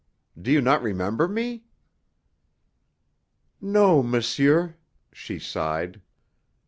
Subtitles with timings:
[0.41, 1.65] Do you not remember me?"
[3.61, 4.75] "No, monsieur,"
[5.13, 6.01] she sighed.